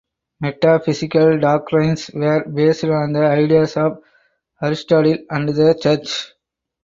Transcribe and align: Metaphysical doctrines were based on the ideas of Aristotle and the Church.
Metaphysical 0.39 1.39
doctrines 1.39 2.09
were 2.11 2.43
based 2.45 2.85
on 2.85 3.13
the 3.13 3.19
ideas 3.23 3.77
of 3.77 4.01
Aristotle 4.59 5.15
and 5.29 5.47
the 5.49 5.77
Church. 5.79 6.31